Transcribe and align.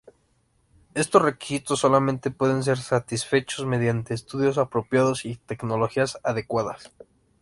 Estos 0.95 1.21
requisitos 1.21 1.81
solamente 1.81 2.31
pueden 2.31 2.63
ser 2.63 2.79
satisfechos 2.79 3.67
mediante 3.67 4.15
estudios 4.15 4.57
apropiados 4.57 5.25
y 5.25 5.35
tecnologías 5.35 6.17
adecuadas. 6.23 6.91